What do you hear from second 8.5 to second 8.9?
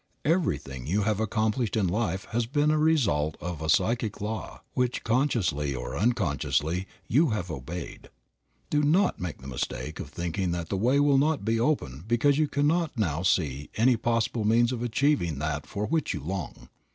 Do